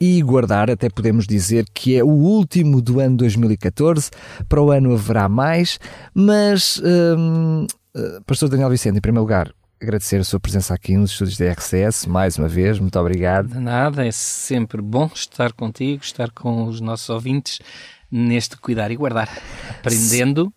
[0.00, 4.10] e Guardar, até podemos dizer que é o último do ano 2014.
[4.48, 5.78] Para o ano haverá mais,
[6.14, 7.66] mas, hum,
[7.96, 11.46] eh, Pastor Daniel Vicente, em primeiro lugar, agradecer a sua presença aqui nos estúdios da
[11.52, 13.48] RCS, mais uma vez, muito obrigado.
[13.48, 17.58] De nada, é sempre bom estar contigo, estar com os nossos ouvintes
[18.10, 19.28] neste Cuidar e Guardar,
[19.70, 20.52] aprendendo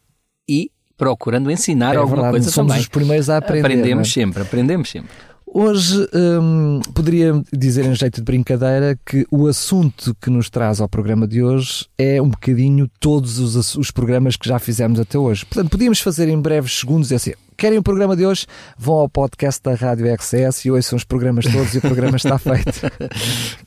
[0.47, 2.81] e procurando ensinar É alguma verdade, coisa somos também.
[2.81, 3.65] os primeiros a aprender.
[3.65, 4.11] Aprendemos é?
[4.11, 5.09] sempre, aprendemos sempre.
[5.51, 10.87] Hoje hum, poderia dizer em jeito de brincadeira que o assunto que nos traz ao
[10.87, 15.45] programa de hoje é um bocadinho todos os, os programas que já fizemos até hoje.
[15.45, 17.33] Portanto, podíamos fazer em breves segundos assim.
[17.57, 18.45] Querem o programa de hoje?
[18.77, 22.37] Vão ao podcast da Rádio RCS e ouçam os programas todos e o programa está
[22.39, 22.79] feito.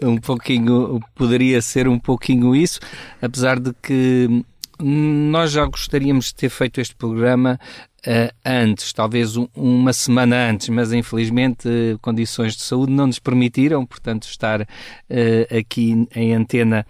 [0.00, 2.78] um pouquinho, poderia ser um pouquinho isso,
[3.20, 4.44] apesar de que
[4.82, 7.58] nós já gostaríamos de ter feito este programa
[8.04, 13.20] eh, antes, talvez um- uma semana antes, mas infelizmente eh, condições de saúde não nos
[13.20, 14.66] permitiram, portanto, estar
[15.08, 16.84] eh, aqui em antena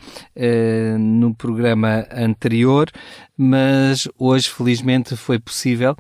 [0.98, 2.89] no programa anterior,
[3.37, 5.95] mas hoje felizmente foi possível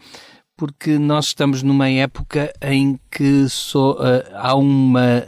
[0.56, 3.96] porque nós estamos numa época em que só,
[4.34, 5.22] há uma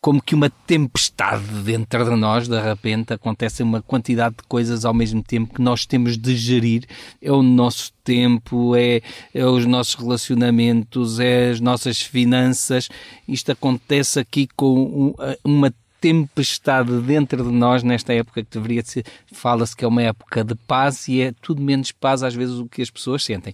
[0.00, 4.94] como que uma tempestade dentro de nós, de repente acontece uma quantidade de coisas ao
[4.94, 6.86] mesmo tempo que nós temos de gerir.
[7.20, 9.02] É o nosso tempo, é,
[9.34, 12.88] é os nossos relacionamentos, é as nossas finanças.
[13.28, 19.04] Isto acontece aqui com um- uma tempestade dentro de nós nesta época que deveria ser,
[19.30, 22.66] fala-se que é uma época de paz e é tudo menos paz às vezes o
[22.66, 23.52] que as pessoas sentem.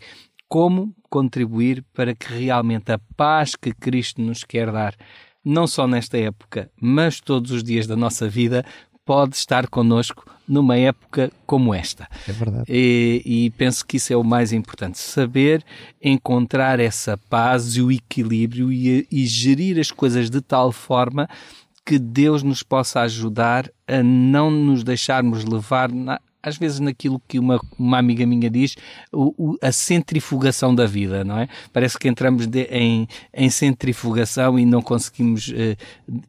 [0.48, 4.94] Como contribuir para que realmente a paz que Cristo nos quer dar,
[5.46, 8.64] não só nesta época, mas todos os dias da nossa vida,
[9.04, 12.08] pode estar connosco numa época como esta.
[12.28, 12.64] É verdade.
[12.68, 14.98] E, e penso que isso é o mais importante.
[14.98, 15.62] Saber
[16.02, 21.28] encontrar essa paz e o equilíbrio e, e gerir as coisas de tal forma
[21.84, 27.38] que Deus nos possa ajudar a não nos deixarmos levar, na- às vezes, naquilo que
[27.38, 28.76] uma, uma amiga minha diz,
[29.12, 31.48] o- o- a centrifugação da vida, não é?
[31.72, 35.76] Parece que entramos de- em, em centrifugação e não conseguimos eh,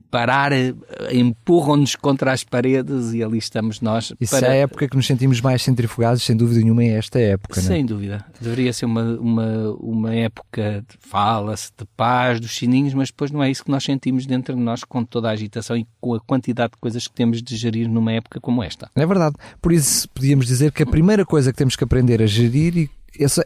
[0.10, 0.74] parar, eh,
[1.14, 4.14] empurram-nos contra as paredes e ali estamos nós.
[4.20, 7.20] Isso para- é a época que nos sentimos mais centrifugados, sem dúvida nenhuma, é esta
[7.20, 7.62] época.
[7.62, 7.76] não é?
[7.76, 8.26] sem dúvida.
[8.42, 13.44] Deveria ser uma, uma, uma época, de- fala-se de paz, dos sininhos, mas depois não
[13.44, 16.20] é isso que nós sentimos dentro de nós com toda a agitação e com a
[16.20, 18.90] quantidade de coisas que temos de gerir numa época como esta.
[18.96, 19.36] É verdade.
[19.62, 22.90] Por isso podíamos dizer que a primeira coisa que temos que aprender a gerir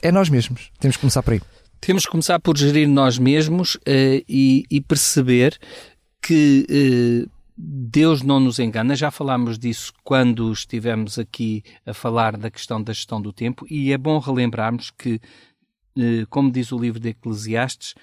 [0.01, 0.71] é nós mesmos.
[0.79, 1.41] Temos que começar por aí.
[1.79, 5.57] Temos que começar por gerir nós mesmos eh, e, e perceber
[6.21, 8.95] que eh, Deus não nos engana.
[8.95, 13.91] Já falámos disso quando estivemos aqui a falar da questão da gestão do tempo e
[13.91, 15.19] é bom relembrarmos que,
[15.97, 17.95] eh, como diz o livro de Eclesiastes,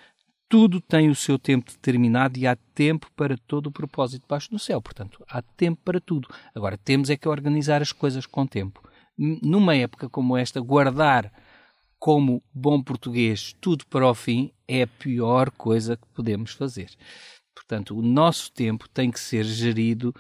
[0.49, 4.59] tudo tem o seu tempo determinado e há tempo para todo o propósito debaixo do
[4.59, 4.81] céu.
[4.81, 6.29] Portanto, há tempo para tudo.
[6.55, 8.83] Agora, temos é que organizar as coisas com tempo.
[9.17, 11.33] Numa época como esta, guardar
[11.99, 16.91] como bom português tudo para o fim é a pior coisa que podemos fazer.
[17.55, 20.15] Portanto, o nosso tempo tem que ser gerido,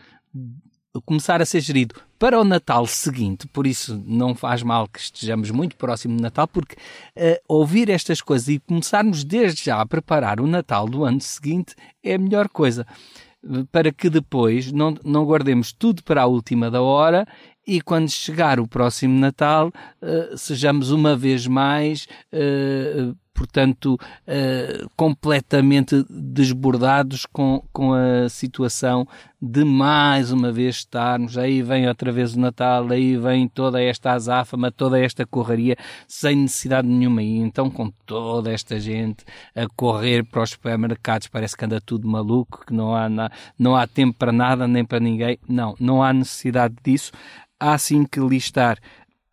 [1.00, 5.50] começar a ser gerido para o Natal seguinte, por isso não faz mal que estejamos
[5.50, 6.76] muito próximo do Natal, porque
[7.14, 11.74] eh, ouvir estas coisas e começarmos desde já a preparar o Natal do ano seguinte
[12.02, 12.86] é a melhor coisa.
[13.70, 17.24] Para que depois não, não guardemos tudo para a última da hora
[17.64, 19.70] e quando chegar o próximo Natal
[20.02, 29.06] eh, sejamos uma vez mais, eh, portanto, eh, completamente desbordados com, com a situação
[29.40, 31.38] de mais uma vez estarmos.
[31.38, 35.76] Aí vem outra vez o Natal, aí vem toda esta azáfama, toda esta correria,
[36.08, 37.22] sem necessidade nenhuma.
[37.22, 39.24] E então, com toda esta gente
[39.54, 43.76] a correr para os supermercados, parece que anda tudo maluco, que não há, na- não
[43.76, 45.38] há tempo para nada, nem para ninguém.
[45.48, 47.12] Não, não há necessidade disso.
[47.60, 48.78] Há sim que listar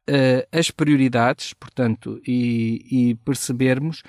[0.07, 4.03] eh, as prioridades, portanto, e, e percebermos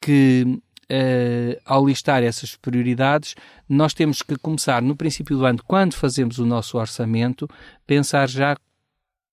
[0.00, 3.34] que eh, ao listar essas prioridades,
[3.68, 7.48] nós temos que começar no princípio do ano, quando fazemos o nosso orçamento,
[7.86, 8.56] pensar já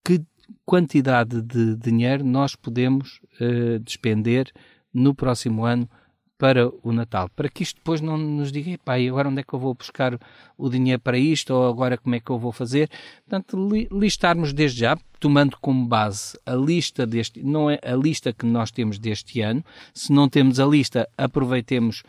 [0.04, 0.22] que
[0.64, 4.50] quantidade de dinheiro nós podemos eh, despender
[4.92, 5.88] no próximo ano
[6.40, 9.52] para o Natal, para que isto depois não nos diga, e agora onde é que
[9.52, 10.18] eu vou buscar
[10.56, 12.88] o dinheiro para isto, ou agora como é que eu vou fazer?
[13.28, 18.32] Portanto, li, listarmos desde já, tomando como base a lista deste, não é a lista
[18.32, 22.02] que nós temos deste ano, se não temos a lista, aproveitemos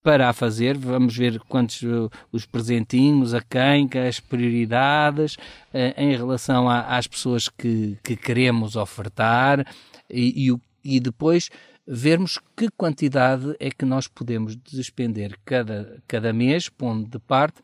[0.00, 6.16] para a fazer, vamos ver quantos uh, os presentinhos, a quem, as prioridades uh, em
[6.16, 9.66] relação a, às pessoas que, que queremos ofertar
[10.08, 11.50] e, e, e depois
[11.86, 17.60] vermos que quantidade é que nós podemos despender cada, cada mês, pondo de parte,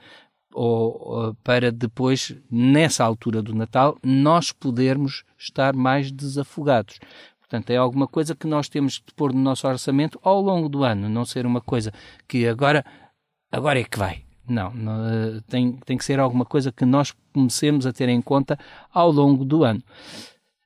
[0.52, 6.98] ou, ou, para depois, nessa altura do Natal, nós podermos estar mais desafogados.
[7.38, 10.84] Portanto, é alguma coisa que nós temos de pôr no nosso orçamento ao longo do
[10.84, 11.92] ano, não ser uma coisa
[12.26, 12.84] que agora,
[13.50, 14.22] agora é que vai.
[14.46, 18.58] Não, não tem, tem que ser alguma coisa que nós comecemos a ter em conta
[18.92, 19.82] ao longo do ano.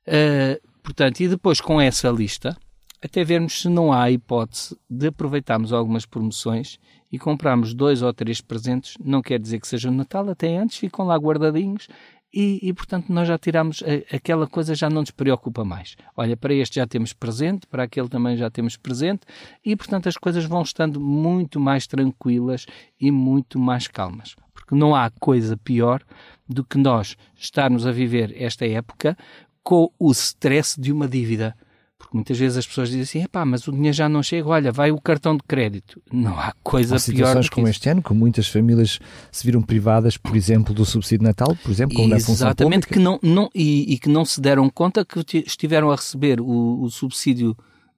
[0.07, 2.57] Uh, portanto, e depois com essa lista,
[3.03, 6.79] até vermos se não há hipótese de aproveitarmos algumas promoções
[7.11, 10.77] e comprarmos dois ou três presentes, não quer dizer que seja o Natal, até antes
[10.77, 11.87] ficam lá guardadinhos
[12.33, 15.95] e, e, portanto nós já tiramos aquela coisa já não nos preocupa mais.
[16.17, 19.21] Olha, para este já temos presente, para aquele também já temos presente
[19.63, 22.65] e portanto as coisas vão estando muito mais tranquilas
[22.99, 24.35] e muito mais calmas.
[24.53, 26.01] Porque não há coisa pior
[26.47, 29.15] do que nós estarmos a viver esta época
[29.61, 31.55] com o stress de uma dívida
[32.03, 34.71] porque muitas vezes as pessoas dizem assim, pá, mas o dinheiro já não chega, olha,
[34.73, 36.01] vai o cartão de crédito.
[36.11, 37.77] Não há coisa há pior que como isso.
[37.77, 38.99] este ano, com muitas famílias
[39.31, 42.99] se viram privadas, por exemplo, do subsídio Natal, por exemplo, como na função Exatamente, que
[42.99, 46.89] não, não, e, e, que não se deram conta que estiveram a receber o, o
[46.89, 47.55] subsídio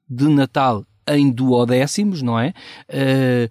[0.07, 2.53] de Natal em duodécimos, não é?
[2.89, 3.49] Uh,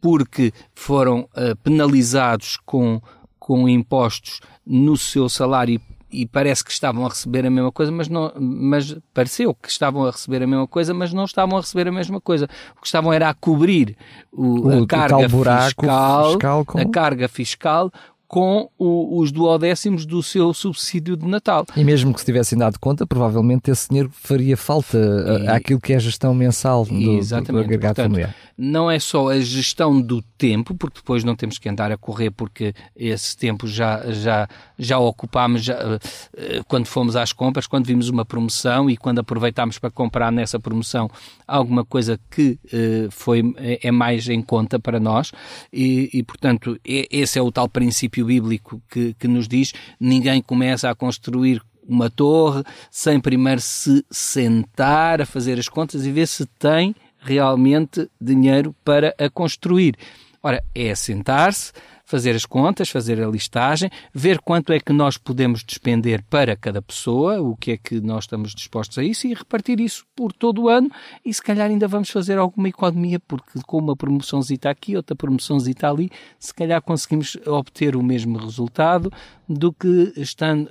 [0.00, 3.02] porque foram uh, penalizados com,
[3.38, 5.78] com impostos no seu salário
[6.12, 10.04] e parece que estavam a receber a mesma coisa, mas não, mas pareceu que estavam
[10.04, 12.48] a receber a mesma coisa, mas não estavam a receber a mesma coisa.
[12.76, 13.96] O que estavam era a cobrir
[14.32, 16.78] o, o a carga fiscal, fiscal com...
[16.78, 17.92] a carga fiscal
[18.30, 21.66] com o, os duodécimos do seu subsídio de Natal.
[21.76, 24.96] E mesmo que se tivessem dado conta, provavelmente esse dinheiro faria falta
[25.42, 28.36] e, àquilo que é a gestão mensal do, do agregado Portanto, familiar.
[28.56, 32.30] Não é só a gestão do tempo, porque depois não temos que andar a correr,
[32.30, 34.48] porque esse tempo já, já,
[34.78, 35.98] já ocupámos já,
[36.36, 40.60] eh, quando fomos às compras, quando vimos uma promoção e quando aproveitámos para comprar nessa
[40.60, 41.10] promoção
[41.48, 45.32] alguma coisa que uh, foi, é, é mais em conta para nós.
[45.72, 50.42] E, e portanto, esse é o tal princípio princípio bíblico que, que nos diz: ninguém
[50.42, 56.28] começa a construir uma torre sem primeiro se sentar a fazer as contas e ver
[56.28, 59.96] se tem realmente dinheiro para a construir.
[60.42, 61.72] Ora, é sentar-se,
[62.10, 66.82] fazer as contas, fazer a listagem, ver quanto é que nós podemos despender para cada
[66.82, 70.62] pessoa, o que é que nós estamos dispostos a isso e repartir isso por todo
[70.62, 70.90] o ano.
[71.24, 75.88] E se calhar ainda vamos fazer alguma economia porque com uma promoçãozita aqui, outra promoçãozita
[75.88, 79.12] ali, se calhar conseguimos obter o mesmo resultado
[79.50, 80.70] do que estando,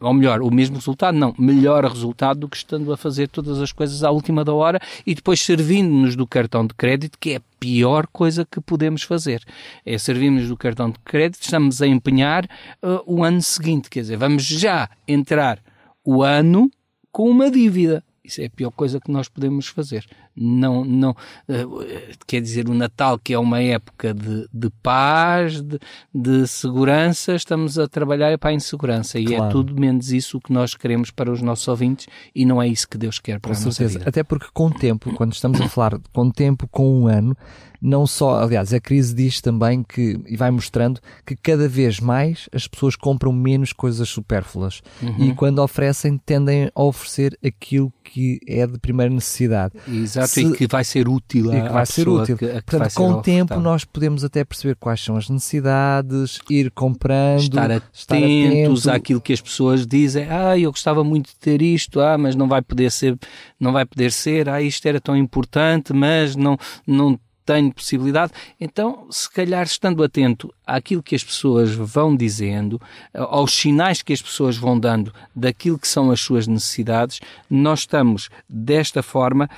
[0.00, 3.72] ou melhor, o mesmo resultado, não, melhor resultado do que estando a fazer todas as
[3.72, 7.42] coisas à última da hora e depois servindo-nos do cartão de crédito, que é a
[7.58, 9.42] pior coisa que podemos fazer.
[9.84, 12.44] É servirmos do cartão cartão de crédito, estamos a empenhar
[12.82, 13.90] uh, o ano seguinte.
[13.90, 15.58] Quer dizer, vamos já entrar
[16.04, 16.70] o ano
[17.12, 18.02] com uma dívida.
[18.22, 20.04] Isso é a pior coisa que nós podemos fazer.
[20.36, 21.86] Não, não, uh,
[22.26, 25.78] quer dizer, o Natal, que é uma época de, de paz, de,
[26.14, 29.18] de segurança, estamos a trabalhar para a insegurança.
[29.18, 29.44] E é claro.
[29.44, 32.88] é tudo menos isso que nós queremos para os nossos ouvintes e não é isso
[32.88, 33.84] que Deus quer para com a certeza.
[33.84, 34.08] nossa vida.
[34.08, 37.36] Até porque com o tempo, quando estamos a falar com tempo, com um ano,
[37.80, 42.48] não só, aliás, a crise diz também que, e vai mostrando, que cada vez mais
[42.52, 45.16] as pessoas compram menos coisas supérfluas uhum.
[45.18, 49.74] e quando oferecem tendem a oferecer aquilo que é de primeira necessidade.
[49.88, 52.36] Exato, Se, e que vai ser útil e que vai ser útil.
[52.36, 57.40] Que, Portanto, com o tempo nós podemos até perceber quais são as necessidades, ir comprando,
[57.40, 58.90] estar atentos estar atento.
[58.90, 60.26] àquilo que as pessoas dizem.
[60.28, 63.16] Ah, eu gostava muito de ter isto, ah, mas não vai poder ser,
[63.58, 64.48] não vai poder ser.
[64.48, 67.18] Ah, isto era tão importante, mas não, não
[67.50, 68.32] tenho possibilidade.
[68.60, 72.80] Então, se calhar estando atento àquilo que as pessoas vão dizendo,
[73.12, 77.18] aos sinais que as pessoas vão dando daquilo que são as suas necessidades,
[77.50, 79.48] nós estamos desta forma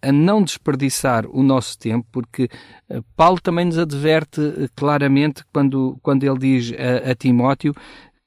[0.00, 2.48] a não desperdiçar o nosso tempo, porque
[2.88, 7.74] eh, Paulo também nos adverte eh, claramente quando, quando ele diz a, a Timóteo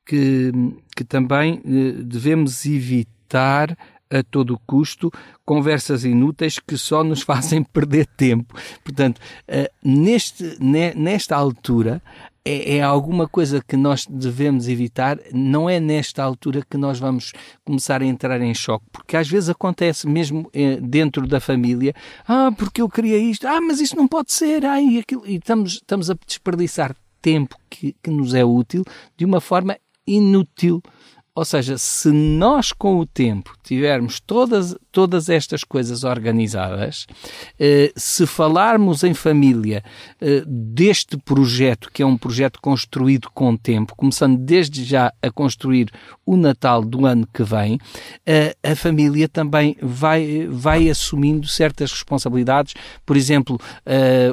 [0.06, 0.52] que,
[0.96, 3.76] que também eh, devemos evitar
[4.12, 5.12] a todo custo
[5.46, 8.56] conversas inúteis que só nos fazem perder tempo.
[8.84, 12.02] Portanto, uh, neste, ne, nesta altura,
[12.44, 17.34] é, é, alguma coisa que nós devemos evitar, não é nesta altura que nós vamos
[17.64, 21.94] começar a entrar em choque, porque às vezes acontece mesmo eh, dentro da família,
[22.28, 25.36] ah, porque eu queria isto, ah, mas isso não pode ser, ah, e, aquilo, e
[25.36, 28.84] estamos, estamos a desperdiçar tempo que, que nos é útil
[29.16, 29.78] de uma forma
[30.08, 30.82] inútil.
[31.34, 37.08] Ou seja, se nós com o tempo tivermos todas, todas estas coisas organizadas,
[37.60, 39.84] eh, se falarmos em família
[40.20, 45.32] eh, deste projeto, que é um projeto construído com o tempo, começando desde já a
[45.32, 45.90] construir
[46.26, 47.80] o Natal do ano que vem,
[48.26, 52.74] eh, a família também vai, vai assumindo certas responsabilidades.
[53.06, 53.60] Por exemplo,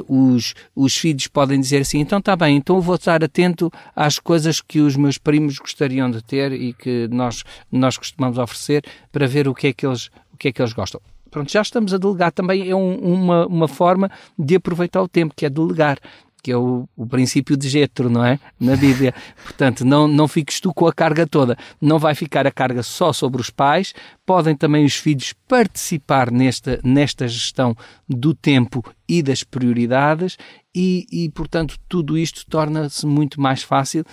[0.07, 4.61] os, os filhos podem dizer assim: então está bem, então vou estar atento às coisas
[4.61, 9.47] que os meus primos gostariam de ter e que nós, nós costumamos oferecer para ver
[9.47, 10.09] o que é que eles,
[10.39, 11.01] que é que eles gostam.
[11.29, 15.35] Pronto, já estamos a delegar também, é um, uma, uma forma de aproveitar o tempo,
[15.35, 15.99] que é delegar
[16.41, 18.39] que é o, o, princípio de Jetro, não é?
[18.57, 19.13] Na Bíblia.
[19.43, 21.57] Portanto, não, não fiques tu com a carga toda.
[21.81, 23.93] Não vai ficar a carga só sobre os pais.
[24.25, 27.75] Podem também os filhos participar nesta, nesta gestão
[28.07, 30.37] do tempo e das prioridades
[30.73, 34.05] e, e portanto, tudo isto torna-se muito mais fácil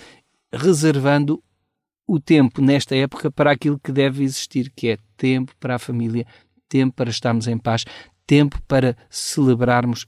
[0.51, 1.41] reservando
[2.07, 6.25] o tempo nesta época para aquilo que deve existir, que é tempo para a família,
[6.69, 7.83] tempo para estarmos em paz,
[8.25, 10.07] tempo para celebrarmos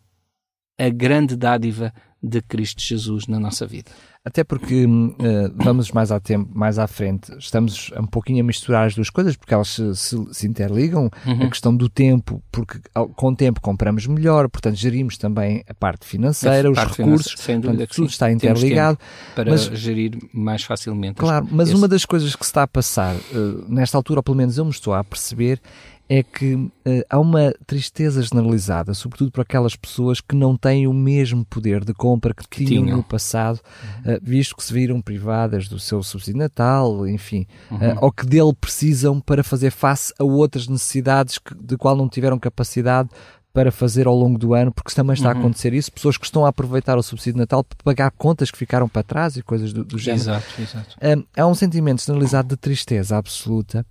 [0.79, 3.91] a grande dádiva de Cristo Jesus na nossa vida.
[4.26, 5.18] Até porque uh,
[5.56, 9.38] vamos mais, a tempo, mais à frente, estamos um pouquinho a misturar as duas coisas,
[9.38, 11.10] porque elas se, se, se interligam.
[11.26, 11.44] Uhum.
[11.44, 12.82] A questão do tempo, porque
[13.16, 17.62] com o tempo compramos melhor, portanto gerimos também a parte financeira, os parte recursos, dúvida
[17.62, 19.00] portanto, tudo está interligado.
[19.34, 21.16] Para mas, gerir mais facilmente.
[21.16, 24.36] Claro, mas uma das coisas que se está a passar, uh, nesta altura, ou pelo
[24.36, 25.62] menos eu me estou a perceber,
[26.10, 26.72] é que uh,
[27.08, 31.94] há uma tristeza generalizada, sobretudo para aquelas pessoas que não têm o mesmo poder de
[31.94, 36.01] compra que, que tinham, tinham, no passado, uh, visto que se viram privadas do seu
[36.01, 37.78] subsídio natal, enfim, uhum.
[37.78, 42.10] uh, ou que dele precisam para fazer face a outras necessidades que, de qual não
[42.10, 43.08] tiveram capacidade
[43.54, 45.36] para fazer ao longo do ano, porque também está uhum.
[45.36, 48.50] a acontecer isso, pessoas que estão a aproveitar o subsídio de Natal para pagar contas
[48.50, 50.24] que ficaram para trás e coisas do, do género.
[50.24, 50.98] Exato, exato.
[51.38, 53.86] há um sentimento generalizado de tristeza absoluta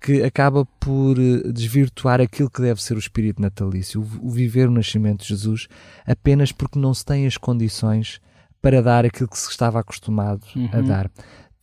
[0.00, 4.72] que acaba por eh, desvirtuar aquilo que deve ser o espírito natalício, o viver o
[4.72, 5.68] nascimento de Jesus,
[6.06, 8.20] apenas porque não se tem as condições
[8.62, 10.70] para dar aquilo que se estava acostumado uhum.
[10.72, 11.10] a dar.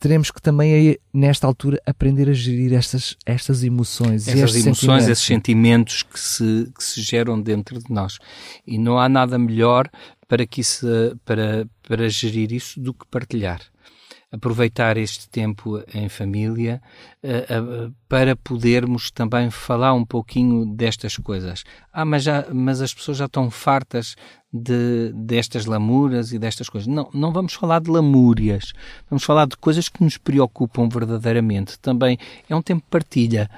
[0.00, 4.28] Teremos que também, nesta altura, aprender a gerir estas, estas emoções.
[4.28, 5.08] Essas emoções, sentimentos.
[5.08, 8.18] esses sentimentos que se, que se geram dentro de nós.
[8.64, 9.90] E não há nada melhor
[10.28, 10.86] para, que isso,
[11.24, 13.60] para, para gerir isso do que partilhar
[14.30, 16.82] aproveitar este tempo em família
[17.22, 21.64] uh, uh, para podermos também falar um pouquinho destas coisas.
[21.92, 24.16] Ah, mas, já, mas as pessoas já estão fartas
[24.52, 26.86] de, destas lamúrias e destas coisas.
[26.86, 28.72] Não, não vamos falar de lamúrias.
[29.08, 31.78] Vamos falar de coisas que nos preocupam verdadeiramente.
[31.78, 32.18] Também
[32.48, 33.50] é um tempo de partilha.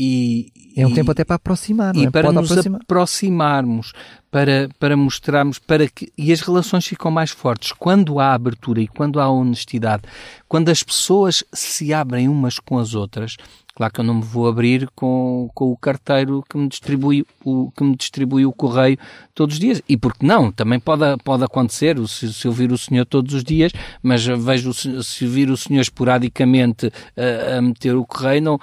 [0.00, 2.10] E, é um e, tempo até para aproximar, não e é?
[2.10, 2.80] para Pode nos aproximar.
[2.82, 3.92] aproximarmos,
[4.30, 8.86] para, para mostrarmos, para que e as relações ficam mais fortes quando há abertura e
[8.86, 10.04] quando há honestidade,
[10.46, 13.36] quando as pessoas se abrem umas com as outras.
[13.78, 17.70] Claro que eu não me vou abrir com, com o carteiro que me distribui o
[17.70, 18.98] que me distribui o correio
[19.32, 19.80] todos os dias.
[19.88, 20.50] E porque não?
[20.50, 23.70] Também pode, pode acontecer, se, se eu vir o senhor todos os dias,
[24.02, 28.60] mas vejo se vir o senhor esporadicamente a, a meter o correio, não.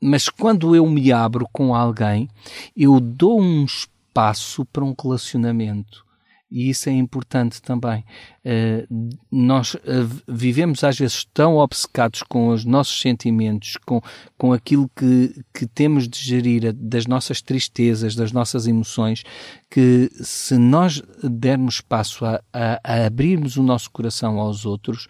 [0.00, 2.26] Mas quando eu me abro com alguém,
[2.74, 6.05] eu dou um espaço para um relacionamento
[6.50, 8.04] e isso é importante também.
[8.44, 9.80] Uh, nós uh,
[10.28, 14.00] vivemos às vezes tão obcecados com os nossos sentimentos, com,
[14.38, 19.24] com aquilo que, que temos de gerir, das nossas tristezas, das nossas emoções,
[19.70, 25.08] que se nós dermos espaço a, a, a abrirmos o nosso coração aos outros,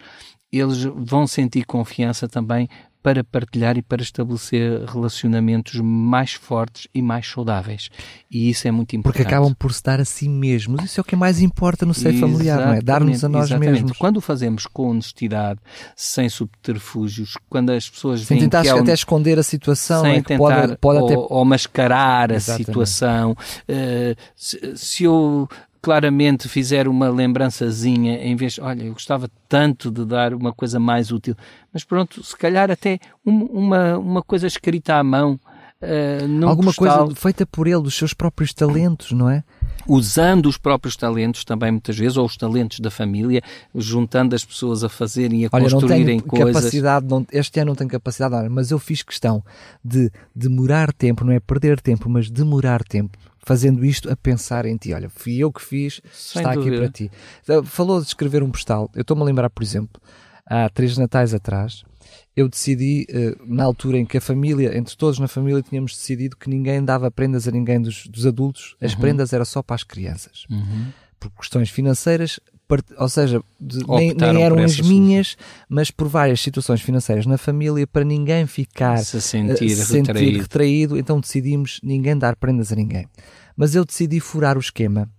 [0.51, 2.69] eles vão sentir confiança também
[3.07, 7.89] para partilhar e para estabelecer relacionamentos mais fortes e mais saudáveis.
[8.29, 9.23] E isso é muito importante.
[9.23, 10.83] Porque acabam por se dar a si mesmos.
[10.83, 12.81] Isso é o que mais importa no seio familiar, não é?
[12.81, 13.71] Dar-nos a nós exatamente.
[13.71, 13.97] mesmos.
[13.97, 15.57] Quando o fazemos com honestidade,
[15.95, 20.21] sem subterfúgios, quando as pessoas sem tentar que até esconder a situação, sem é?
[20.21, 21.33] tentar pode, pode ou, até...
[21.33, 22.63] ou mascarar exatamente.
[22.63, 23.31] a situação.
[23.31, 25.47] Uh, se, se eu
[25.81, 31.11] claramente fizer uma lembrançazinha em vez, olha, eu gostava tanto de dar uma coisa mais
[31.11, 31.35] útil,
[31.73, 35.39] mas pronto, se calhar até uma, uma coisa escrita à mão
[35.81, 37.05] uh, Alguma postal.
[37.05, 39.43] coisa feita por ele, dos seus próprios talentos, não é?
[39.87, 43.41] usando os próprios talentos também muitas vezes, ou os talentos da família,
[43.73, 46.55] juntando as pessoas a fazerem e a Olha, construírem coisas.
[46.55, 49.43] Capacidade, não, este ano não tenho capacidade, mas eu fiz questão
[49.83, 54.75] de demorar tempo, não é perder tempo, mas demorar tempo fazendo isto a pensar em
[54.75, 54.93] ti.
[54.93, 56.75] Olha, fui eu que fiz, Sem está dúvida.
[56.75, 57.11] aqui para ti.
[57.41, 58.91] Então, Falou de escrever um postal.
[58.93, 60.01] Eu estou-me a lembrar, por exemplo,
[60.45, 61.85] há três natais atrás,
[62.35, 66.35] eu decidi, eh, na altura em que a família, entre todos na família, tínhamos decidido
[66.35, 69.83] que ninguém dava prendas a ninguém dos, dos adultos, as prendas era só para as
[69.83, 70.45] crianças.
[70.49, 70.91] Uhum.
[71.17, 72.39] Por questões financeiras,
[72.97, 75.37] ou seja, de- nem, nem eram as minhas,
[75.69, 80.39] mas por várias situações financeiras na família, para ninguém ficar Se sentir eh, sentir retraído.
[80.41, 83.07] retraído, então decidimos ninguém dar prendas a ninguém.
[83.55, 85.09] Mas eu decidi furar o esquema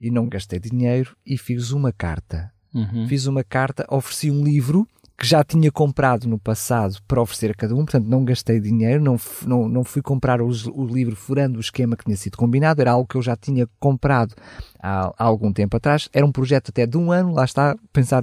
[0.00, 2.50] e não gastei dinheiro e fiz uma carta.
[2.74, 3.06] Uhum.
[3.08, 4.86] Fiz uma carta, ofereci um livro
[5.18, 9.02] que já tinha comprado no passado para oferecer a cada um, portanto não gastei dinheiro,
[9.02, 12.80] não, não, não fui comprar os- o, livro furando o esquema que tinha sido combinado,
[12.80, 14.32] era algo que eu já tinha comprado
[14.80, 18.22] há, há algum tempo atrás, era um projeto até de um ano, lá está, pensar,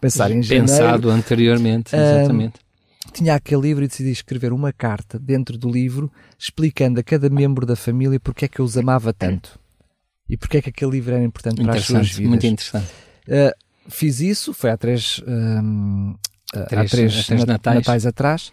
[0.00, 2.54] pensar em janeiro, Pensado anteriormente, exatamente.
[3.12, 7.64] tinha aquele livro e decidi escrever uma carta dentro do livro explicando a cada membro
[7.64, 9.60] da família porque é que eu os amava tanto
[10.28, 12.28] e porque é que aquele livro era importante para as suas vidas.
[12.30, 12.86] muito interessante.
[13.28, 13.52] Uh,
[13.88, 15.62] fiz isso, foi há três, há
[16.68, 17.76] Três- três, há três nat- natais.
[17.76, 18.52] natais atrás.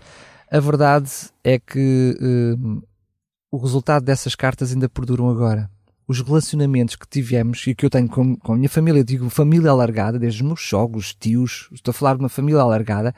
[0.51, 1.09] A verdade
[1.43, 2.81] é que hum,
[3.51, 5.69] o resultado dessas cartas ainda perduram agora.
[6.07, 9.69] Os relacionamentos que tivemos e que eu tenho com, com a minha família, digo família
[9.69, 13.13] alargada, desde os meus sogros, tios, estou a falar de uma família alargada,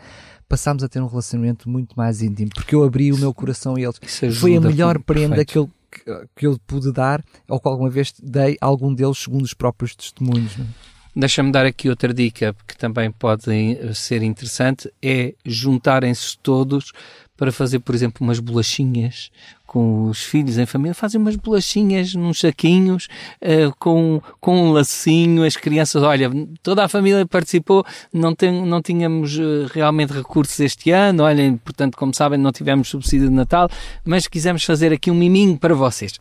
[0.50, 3.80] passámos a ter um relacionamento muito mais íntimo, porque eu abri o meu coração a
[3.82, 3.98] eles.
[4.22, 5.52] Ajuda, Foi a melhor prenda perfeito.
[5.54, 9.20] que eu, que, que eu pude dar, ou que alguma vez dei a algum deles,
[9.20, 10.58] segundo os próprios testemunhos.
[10.58, 10.68] não é?
[11.16, 13.44] Deixa-me dar aqui outra dica que também pode
[13.94, 16.94] ser interessante, é juntarem-se todos
[17.36, 19.32] para fazer, por exemplo, umas bolachinhas
[19.66, 23.08] com os filhos em família, fazem umas bolachinhas nos saquinhos,
[23.42, 26.30] eh, com, com um lacinho, as crianças, olha,
[26.62, 31.98] toda a família participou, não, tem, não tínhamos eh, realmente recursos este ano, olhem, portanto,
[31.98, 33.70] como sabem, não tivemos subsídio de Natal,
[34.06, 36.20] mas quisemos fazer aqui um miminho para vocês.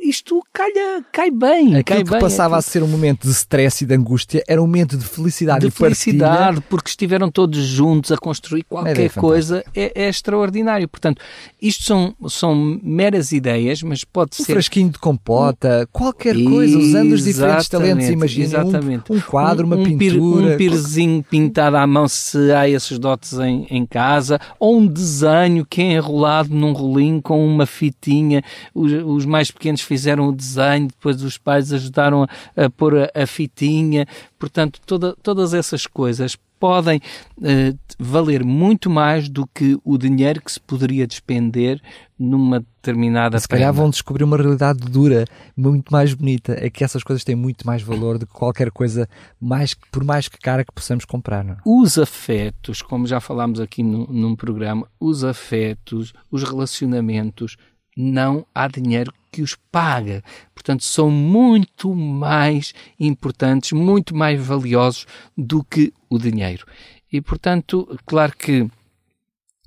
[0.00, 2.20] Isto calha, cai bem, cai Aquilo que bem.
[2.20, 5.60] passava a ser um momento de stress e de angústia era um momento de felicidade
[5.60, 5.94] de e partilha.
[5.94, 9.20] felicidade, porque estiveram todos juntos a construir qualquer fantástica.
[9.20, 10.88] coisa, é, é extraordinário.
[10.88, 11.22] Portanto,
[11.62, 14.52] isto são, são meras ideias, mas pode Um ser.
[14.52, 18.08] frasquinho de compota, qualquer coisa, usando os diferentes talentos.
[18.08, 19.12] Imagina exatamente.
[19.12, 20.54] um, um quadro, uma um, um pintura.
[20.54, 25.64] um pirezinho pintado à mão, se há esses dotes em, em casa, ou um desenho
[25.64, 28.42] que é enrolado num rolinho com uma fitinha.
[28.74, 33.10] Os, os mais pequenos fizeram o desenho, depois os pais ajudaram a, a pôr a,
[33.14, 34.06] a fitinha.
[34.38, 36.98] Portanto, toda, todas essas coisas podem
[37.42, 41.78] eh, valer muito mais do que o dinheiro que se poderia despender
[42.18, 43.82] numa determinada Se calhar prenda.
[43.82, 46.56] vão descobrir uma realidade dura, muito mais bonita.
[46.58, 49.06] É que essas coisas têm muito mais valor do que qualquer coisa,
[49.38, 51.44] mais, por mais que cara que possamos comprar.
[51.44, 51.52] Não?
[51.52, 51.56] é?
[51.66, 57.58] os afetos, como já falámos aqui no, num programa, os afetos, os relacionamentos,
[57.96, 60.22] não há dinheiro que os paga.
[60.54, 66.66] Portanto, são muito mais importantes, muito mais valiosos do que o dinheiro.
[67.12, 68.68] E, portanto, claro que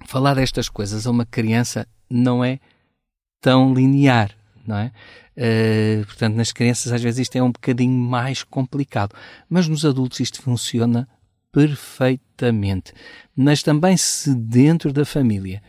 [0.06, 2.60] falar destas coisas a uma criança não é
[3.42, 4.32] tão linear,
[4.66, 4.92] não é?
[5.36, 9.14] Eh, portanto, nas crianças às vezes isto é um bocadinho mais complicado,
[9.48, 11.08] mas nos adultos isto funciona
[11.58, 12.94] perfeitamente.
[13.36, 15.64] Mas também se dentro da família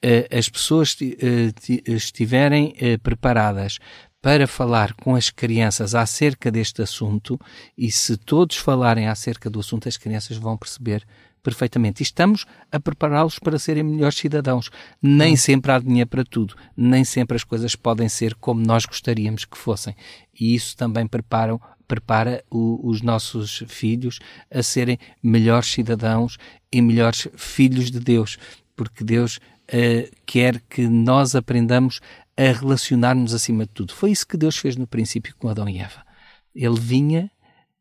[0.00, 3.80] eh, as pessoas eh, ti- estiverem eh, preparadas
[4.20, 7.40] para falar com as crianças acerca deste assunto
[7.76, 11.04] e se todos falarem acerca do assunto, as crianças vão perceber
[11.42, 12.02] perfeitamente.
[12.02, 14.70] E estamos a prepará-los para serem melhores cidadãos.
[15.02, 19.44] Nem sempre há dinheiro para tudo, nem sempre as coisas podem ser como nós gostaríamos
[19.44, 19.96] que fossem.
[20.38, 21.60] E isso também preparam,
[21.92, 24.18] prepara o- os nossos filhos
[24.50, 26.38] a serem melhores cidadãos
[26.72, 28.38] e melhores filhos de Deus,
[28.74, 32.00] porque Deus eh, quer que nós aprendamos
[32.36, 33.92] a relacionar-nos acima de tudo.
[33.94, 36.02] Foi isso que Deus fez no princípio com Adão e Eva.
[36.54, 37.30] Ele vinha,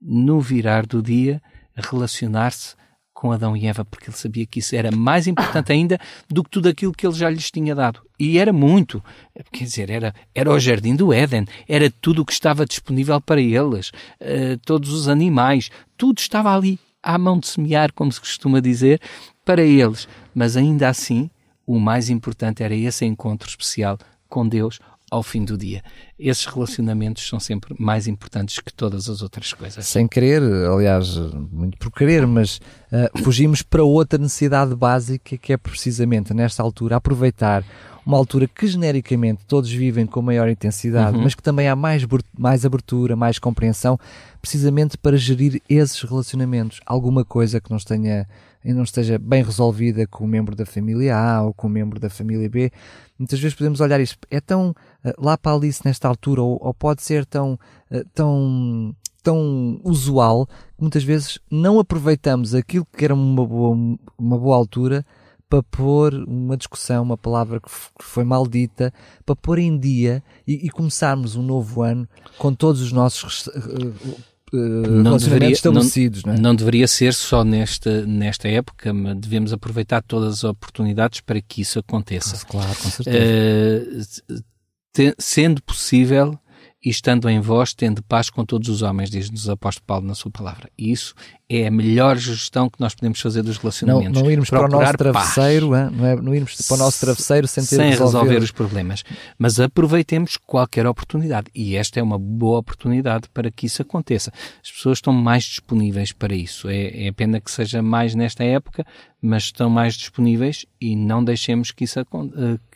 [0.02, 1.42] no virar do dia,
[1.76, 2.76] relacionar-se
[3.22, 6.50] com Adão e Eva, porque ele sabia que isso era mais importante ainda do que
[6.50, 8.02] tudo aquilo que ele já lhes tinha dado.
[8.18, 9.04] E era muito.
[9.52, 13.40] Quer dizer, era, era o jardim do Éden, era tudo o que estava disponível para
[13.40, 18.60] eles, eh, todos os animais, tudo estava ali, à mão de semear, como se costuma
[18.60, 19.00] dizer,
[19.46, 20.08] para eles.
[20.34, 21.30] Mas ainda assim,
[21.64, 24.80] o mais importante era esse encontro especial com Deus
[25.12, 25.84] ao fim do dia.
[26.18, 29.86] Esses relacionamentos são sempre mais importantes que todas as outras coisas.
[29.86, 31.18] Sem querer, aliás,
[31.52, 36.96] muito por querer, mas ah, fugimos para outra necessidade básica que é precisamente nesta altura
[36.96, 37.64] aproveitar
[38.06, 41.24] uma altura que genericamente todos vivem com maior intensidade, uhum.
[41.24, 42.04] mas que também há mais,
[42.38, 44.00] mais abertura, mais compreensão,
[44.42, 46.80] precisamente para gerir esses relacionamentos.
[46.86, 48.28] Alguma coisa que não, tenha,
[48.64, 52.10] não esteja bem resolvida com o membro da família A ou com o membro da
[52.10, 52.72] família B.
[53.18, 56.74] Muitas vezes podemos olhar isto, é tão uh, lá para Alice nesta altura, ou, ou
[56.74, 57.60] pode ser tão,
[57.92, 64.38] uh, tão tão usual que muitas vezes não aproveitamos aquilo que era uma boa, uma
[64.38, 65.06] boa altura
[65.48, 67.70] para pôr uma discussão, uma palavra que
[68.02, 68.94] foi maldita,
[69.26, 74.31] para pôr em dia e, e começarmos um novo ano com todos os nossos Uh,
[74.54, 76.24] não deveria, estabelecidos.
[76.24, 76.42] Não, não, é?
[76.42, 81.62] não, deveria ser só nesta, nesta época, mas devemos aproveitar todas as oportunidades para que
[81.62, 82.46] isso aconteça.
[82.46, 84.24] Claro, com certeza.
[84.30, 84.44] Uh,
[84.94, 86.38] te, sendo possível,
[86.84, 90.16] e estando em vós, tendo paz com todos os homens, diz-nos o apóstolo Paulo na
[90.16, 90.70] sua palavra.
[90.78, 91.14] E isso
[91.54, 94.14] é a melhor gestão que nós podemos fazer dos relacionamentos.
[94.14, 96.16] Não, não irmos para o nosso travesseiro, não, é?
[96.16, 98.20] não irmos para o nosso travesseiro sem ter sem resolver...
[98.20, 99.04] resolver os problemas.
[99.38, 101.48] Mas aproveitemos qualquer oportunidade.
[101.54, 104.32] E esta é uma boa oportunidade para que isso aconteça.
[104.64, 106.70] As pessoas estão mais disponíveis para isso.
[106.70, 108.86] É, é pena que seja mais nesta época,
[109.22, 112.06] mas estão mais disponíveis e não deixemos que isso eh,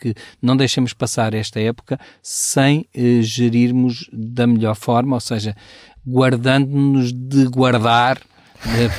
[0.02, 5.56] que não deixemos passar esta época sem eh, gerirmos da melhor forma, ou seja,
[6.06, 8.20] guardando-nos de guardar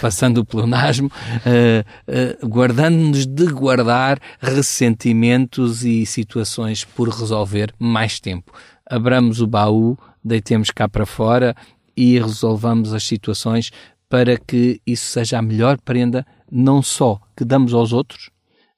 [0.00, 8.52] passando o pleonasmo, uh, uh, guardando-nos de guardar ressentimentos e situações por resolver mais tempo.
[8.88, 11.54] Abramos o baú, deitemos cá para fora
[11.96, 13.70] e resolvamos as situações
[14.08, 18.30] para que isso seja a melhor prenda, não só que damos aos outros,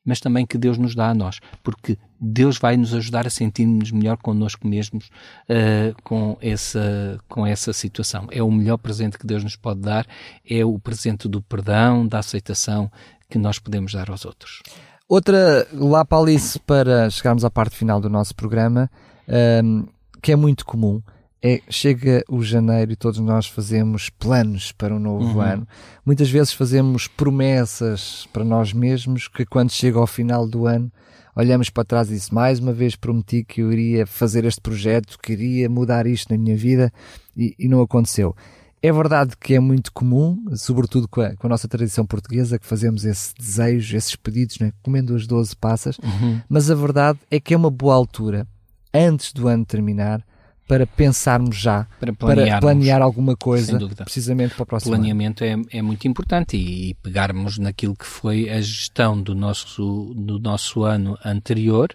[0.08, 3.90] mas também que Deus nos dá a nós, porque Deus vai nos ajudar a sentir-nos
[3.92, 5.10] melhor connosco mesmos
[5.50, 8.26] uh, com, essa, com essa situação.
[8.30, 10.06] É o melhor presente que Deus nos pode dar,
[10.48, 12.90] é o presente do perdão, da aceitação
[13.28, 14.62] que nós podemos dar aos outros.
[15.06, 18.90] Outra, lá para Alice, para chegarmos à parte final do nosso programa,
[19.28, 19.86] um, ehm,
[20.22, 21.02] que é muito comum,
[21.42, 25.40] é, chega o janeiro e todos nós fazemos planos para um novo uhum.
[25.40, 25.68] ano.
[26.04, 30.90] Muitas vezes fazemos promessas para nós mesmos que quando chega ao final do ano
[31.36, 35.16] olhamos para trás e disse mais uma vez prometi que eu iria fazer este projeto,
[35.22, 36.92] que iria mudar isto na minha vida
[37.36, 38.34] e, e não aconteceu.
[38.82, 42.66] É verdade que é muito comum, sobretudo com a, com a, nossa tradição portuguesa, que
[42.66, 44.72] fazemos esse desejo, esses pedidos, né?
[44.82, 46.40] comendo as 12 passas, uhum.
[46.48, 48.46] mas a verdade é que é uma boa altura,
[48.92, 50.24] antes do ano terminar,
[50.68, 55.66] para pensarmos já, para, para planear alguma coisa, precisamente para o próximo Planeamento ano.
[55.72, 60.38] É, é muito importante e, e, pegarmos naquilo que foi a gestão do nosso, do
[60.38, 61.88] nosso ano anterior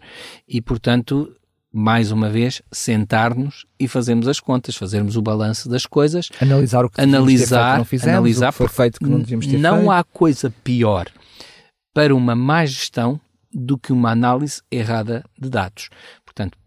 [0.49, 1.31] e, portanto,
[1.71, 6.89] mais uma vez, sentar-nos e fazermos as contas, fazermos o balanço das coisas, analisar o
[6.89, 9.91] que analisar, não fizemos, analisar, o que foi feito que não devíamos ter não feito.
[9.91, 11.07] há coisa pior
[11.93, 13.21] para uma má gestão
[13.53, 15.89] do que uma análise errada de dados.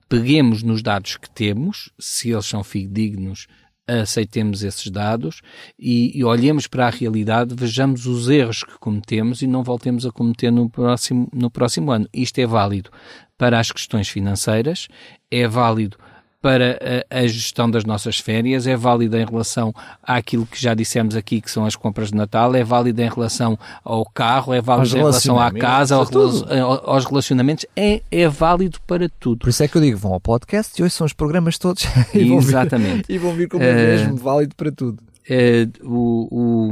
[0.09, 3.47] Peguemos nos dados que temos, se eles são fidedignos,
[3.87, 5.41] aceitemos esses dados
[5.79, 10.11] e, e, olhemos para a realidade, vejamos os erros que cometemos e não voltemos a
[10.11, 12.09] cometer no próximo, no próximo ano.
[12.13, 12.91] Isto é válido
[13.39, 14.89] para as questões financeiras,
[15.31, 15.97] é válido
[16.41, 16.79] para
[17.11, 21.51] a, gestão das nossas férias, é válida em relação àquilo que já dissemos aqui, que
[21.51, 25.41] são as compras de Natal, é válida em relação ao carro, é válida em relação
[25.41, 29.41] à casa, ao, aos relacionamentos, é, é válido para tudo.
[29.41, 31.85] Por isso é que eu digo, vão ao podcast e hoje são os programas todos
[32.15, 32.87] e Exatamente.
[32.93, 35.03] Vão vir, e vão vir como é mesmo, válido para tudo.
[35.29, 36.71] Uh, o, o,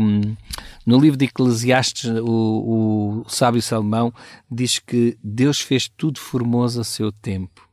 [0.87, 4.13] no livro de Eclesiastes, o, o sábio Salomão
[4.49, 7.65] diz que Deus fez tudo formoso a seu tempo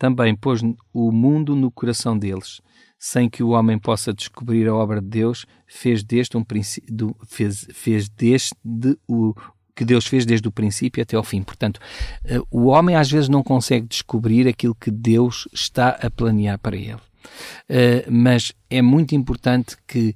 [0.00, 0.62] também pôs
[0.94, 2.62] o mundo no coração deles,
[2.98, 6.44] sem que o homem possa descobrir a obra de Deus, fez deste um
[7.26, 8.54] fez, fez deste
[9.06, 9.34] o
[9.76, 11.42] que Deus fez desde o princípio até ao fim.
[11.42, 11.78] Portanto,
[12.24, 16.76] eh, o homem às vezes não consegue descobrir aquilo que Deus está a planear para
[16.76, 17.00] ele.
[17.68, 20.14] Eh, mas é muito importante que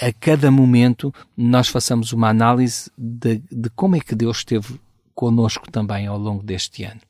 [0.00, 4.80] a, cada momento nós façamos uma análise de, de como é que Deus esteve
[5.16, 7.00] conosco também ao longo deste ano.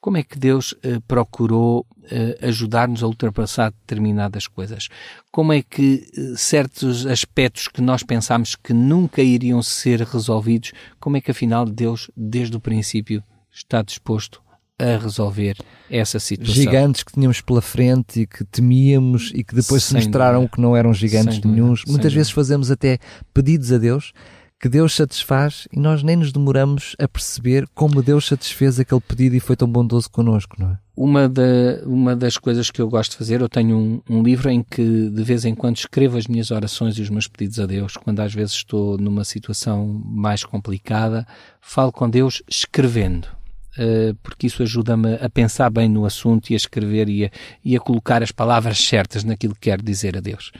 [0.00, 4.88] Como é que Deus uh, procurou uh, ajudar-nos a ultrapassar determinadas coisas?
[5.32, 11.16] Como é que uh, certos aspectos que nós pensámos que nunca iriam ser resolvidos, como
[11.16, 14.40] é que afinal Deus, desde o princípio, está disposto
[14.78, 15.56] a resolver
[15.90, 16.54] essa situação.
[16.54, 20.54] Gigantes que tínhamos pela frente e que temíamos e que depois sem se mostraram dúvida.
[20.54, 21.82] que não eram gigantes nenhums.
[21.88, 22.98] Muitas vezes fazemos até
[23.34, 24.12] pedidos a Deus
[24.60, 29.36] que Deus satisfaz e nós nem nos demoramos a perceber como Deus satisfez aquele pedido
[29.36, 30.78] e foi tão bondoso connosco, não é?
[30.96, 31.30] Uma,
[31.86, 35.08] uma das coisas que eu gosto de fazer, eu tenho um, um, livro em que
[35.10, 38.18] de vez em quando escrevo as minhas orações e os meus pedidos a Deus, quando
[38.18, 41.24] às vezes estou numa situação mais complicada,
[41.60, 43.28] falo com Deus escrevendo.
[43.78, 47.30] Uh, porque isso ajuda-me a pensar bem no assunto e a escrever e a,
[47.64, 50.50] e a colocar as palavras certas naquilo que quero dizer a Deus.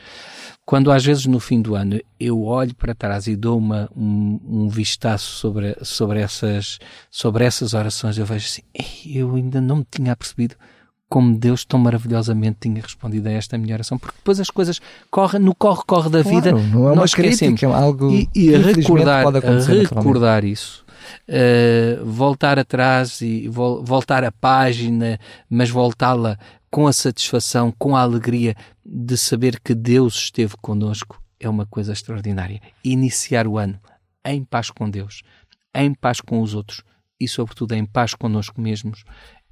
[0.69, 4.39] Quando às vezes no fim do ano eu olho para trás e dou uma, um,
[4.47, 6.79] um vistaço sobre, sobre, essas,
[7.11, 8.61] sobre essas orações, eu vejo assim,
[9.07, 10.57] eu ainda não me tinha percebido
[11.09, 14.79] como Deus tão maravilhosamente tinha respondido a esta minha oração, porque depois as coisas
[15.11, 19.25] correm no corre-corre da vida, claro, não é nós crítica, é algo e, e recordar,
[19.27, 20.85] recordar isso,
[21.31, 26.39] uh, voltar atrás e vo voltar a página, mas voltá-la
[26.71, 28.55] com a satisfação, com a alegria
[28.85, 32.61] de saber que Deus esteve conosco, é uma coisa extraordinária.
[32.85, 33.81] Iniciar o ano
[34.25, 35.23] em paz com Deus,
[35.75, 36.83] em paz com os outros
[37.21, 39.05] e, sobretudo, em paz connosco mesmos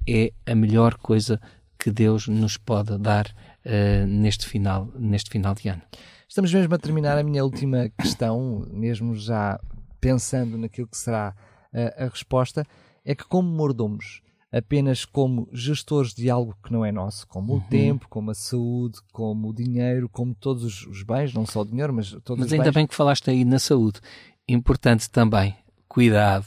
[0.07, 1.39] é a melhor coisa
[1.77, 5.81] que Deus nos pode dar uh, neste, final, neste final de ano.
[6.27, 9.59] Estamos mesmo a terminar a minha última questão, mesmo já
[9.99, 11.35] pensando naquilo que será
[11.73, 12.65] uh, a resposta,
[13.05, 17.59] é que como mordomos, apenas como gestores de algo que não é nosso, como uhum.
[17.59, 21.65] o tempo, como a saúde, como o dinheiro, como todos os bens, não só o
[21.65, 22.57] dinheiro, mas todos mas os bens.
[22.57, 23.99] Mas ainda bem que falaste aí na saúde.
[24.47, 25.55] Importante também,
[25.87, 26.45] cuidado,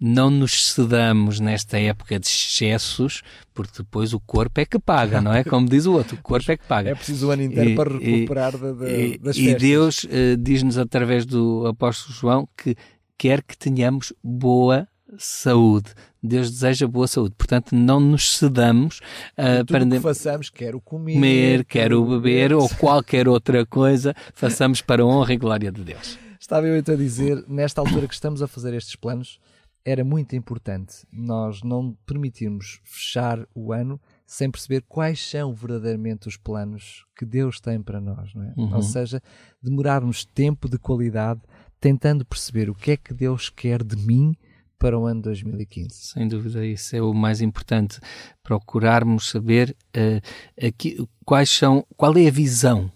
[0.00, 5.32] não nos cedamos nesta época de excessos, porque depois o corpo é que paga, não
[5.32, 5.42] é?
[5.44, 6.90] Como diz o outro, o corpo é que paga.
[6.90, 9.36] É preciso o ano inteiro e, para recuperar e, das festas.
[9.36, 12.76] E Deus uh, diz-nos através do apóstolo João que
[13.18, 15.92] quer que tenhamos boa saúde.
[16.22, 17.34] Deus deseja boa saúde.
[17.36, 19.00] Portanto, não nos cedamos
[19.32, 24.14] uh, para que façamos, quer o comer, comer quer o beber ou qualquer outra coisa,
[24.34, 26.18] façamos para a honra e glória de Deus.
[26.38, 29.38] Estava eu então a dizer, nesta altura que estamos a fazer estes planos,
[29.84, 36.36] era muito importante nós não permitirmos fechar o ano sem perceber quais são verdadeiramente os
[36.36, 38.54] planos que Deus tem para nós, não é?
[38.56, 38.74] Uhum.
[38.76, 39.20] Ou seja,
[39.62, 41.40] demorarmos tempo de qualidade
[41.80, 44.36] tentando perceber o que é que Deus quer de mim
[44.80, 45.90] para o ano 2015.
[45.94, 48.00] Sem dúvida, isso é o mais importante.
[48.42, 52.90] Procurarmos saber uh, aqui, quais são, qual é a visão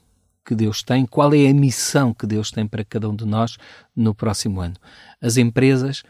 [0.45, 3.57] que Deus tem, qual é a missão que Deus tem para cada um de nós
[3.95, 4.77] no próximo ano.
[5.21, 6.03] As empresas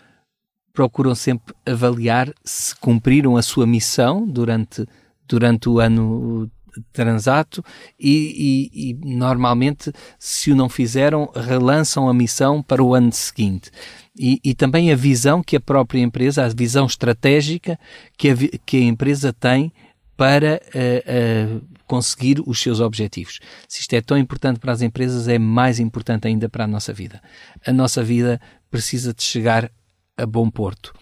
[0.73, 4.87] procuram sempre avaliar se cumpriram a sua missão durante,
[5.29, 6.51] durante o ano
[6.93, 7.65] transato
[7.99, 13.71] e, e, e, normalmente, se o não fizeram, relançam a missão para o ano seguinte.
[14.17, 17.79] E, e também a visão que a própria empresa, a visão estratégica
[18.17, 19.73] que a, que a empresa tem
[20.17, 23.41] para uh, uh, conseguir os seus objetivos.
[23.69, 26.93] Se isto é tão importante para as empresas, é mais importante ainda para a nossa
[26.93, 27.21] vida.
[27.67, 29.71] A nossa vida precisa de chegar
[30.17, 30.95] a bom porto.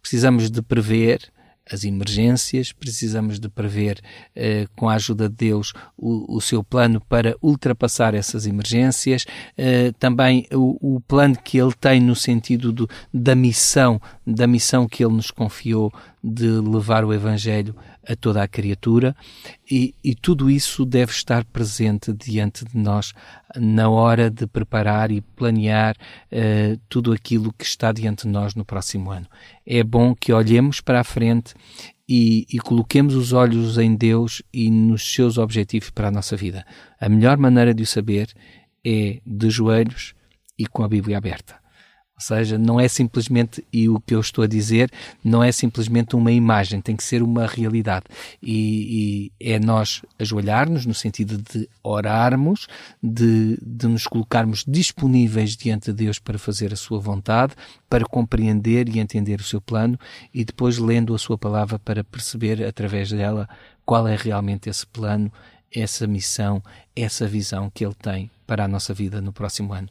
[0.00, 1.32] Precisamos de prever
[1.70, 4.00] as emergências, precisamos de prever,
[4.34, 9.24] eh, com a ajuda de Deus, o, o, seu plano para ultrapassar essas emergências,
[9.56, 14.88] eh, também o, o, plano que Ele tem no sentido do, da missão, da missão
[14.88, 15.92] que Ele nos confiou
[16.22, 17.74] de levar o Evangelho
[18.06, 19.16] a toda a criatura
[19.70, 23.12] e, e, tudo isso deve estar presente diante de nós
[23.56, 28.64] na hora de preparar e planear uh, tudo aquilo que está diante de nós no
[28.64, 29.26] próximo ano.
[29.66, 31.54] É bom que olhemos para a frente
[32.08, 36.66] e, e, coloquemos os olhos em Deus e nos seus objetivos para a nossa vida.
[37.00, 38.28] A melhor maneira de o saber
[38.84, 40.14] é de joelhos
[40.58, 41.59] e com a Bíblia aberta.
[42.20, 44.92] Ou seja, não é simplesmente, e o que eu estou a dizer,
[45.24, 48.04] não é simplesmente uma imagem, tem que ser uma realidade.
[48.42, 52.66] E, e é nós ajoelharmos no sentido de orarmos,
[53.02, 57.54] de, de nos colocarmos disponíveis diante de Deus para fazer a sua vontade,
[57.88, 59.98] para compreender e entender o seu plano
[60.34, 63.48] e depois lendo a sua palavra para perceber através dela
[63.86, 65.32] qual é realmente esse plano,
[65.74, 66.62] essa missão,
[66.94, 69.88] essa visão que ele tem para a nossa vida no próximo ano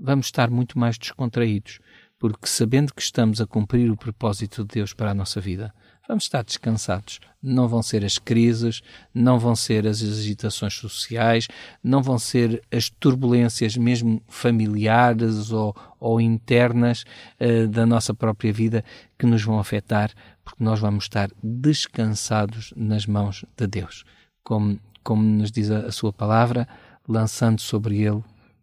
[0.00, 1.78] vamos estar muito mais descontraídos,
[2.18, 5.72] porque sabendo que estamos a cumprir o propósito de Deus para a nossa vida,
[6.08, 7.20] vamos estar descansados.
[7.42, 8.82] Não vão ser as crises,
[9.14, 11.46] não vão ser as agitações sociais,
[11.82, 17.04] não vão ser as turbulências mesmo familiares ou, ou internas
[17.40, 18.84] uh, da nossa própria vida
[19.18, 20.10] que nos vão afetar,
[20.44, 24.04] porque nós vamos estar descansados nas mãos de Deus.
[24.42, 26.66] Como, como nos diz a, a sua palavra,
[27.08, 28.22] lançando sobre ele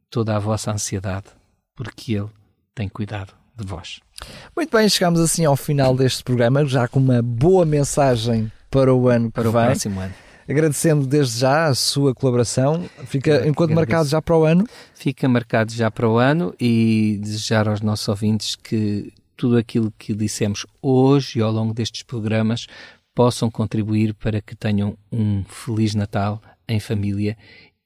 [0.10, 1.28] toda a vossa ansiedade,
[1.76, 2.30] porque Ele
[2.74, 4.00] tem cuidado de vós.
[4.56, 9.08] Muito bem, chegamos assim ao final deste programa, já com uma boa mensagem para o
[9.08, 9.66] ano para o vem.
[9.66, 10.14] próximo ano.
[10.50, 12.90] Agradecendo desde já a sua colaboração.
[13.06, 14.66] Fica enquanto marcado já para o ano?
[14.94, 20.14] Fica marcado já para o ano e desejar aos nossos ouvintes que tudo aquilo que
[20.14, 22.66] dissemos hoje e ao longo destes programas
[23.14, 27.38] possam contribuir para que tenham um feliz Natal em família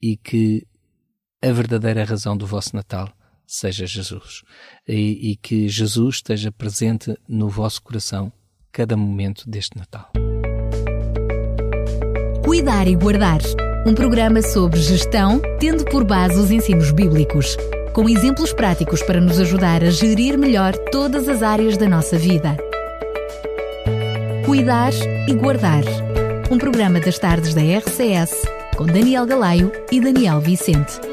[0.01, 0.67] e que
[1.41, 3.09] a verdadeira razão do vosso Natal
[3.47, 4.43] seja Jesus.
[4.87, 8.31] E, e, que Jesus esteja presente no vosso coração
[8.71, 10.09] cada momento deste Natal.
[12.45, 13.39] Cuidar e Guardar
[13.85, 17.57] um programa sobre gestão, tendo por base os ensinos bíblicos,
[17.93, 22.55] com exemplos práticos para nos ajudar a gerir melhor todas as áreas da nossa vida.
[24.45, 24.93] Cuidar
[25.27, 25.83] e Guardar
[26.51, 28.43] um programa das tardes da RCS,
[28.77, 31.10] com Daniel Galaio e Daniel Vicente.